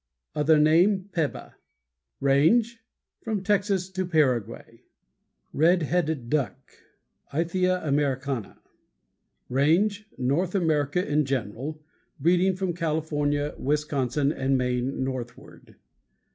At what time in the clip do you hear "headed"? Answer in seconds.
5.93-6.29